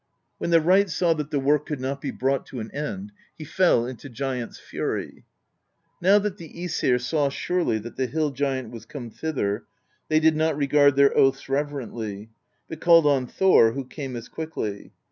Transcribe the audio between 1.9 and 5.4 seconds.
be brought to an end, he fell into giant's fury.